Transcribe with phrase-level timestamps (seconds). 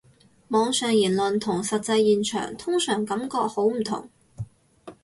[0.47, 4.09] 網上言論同實際現場通常感覺好唔同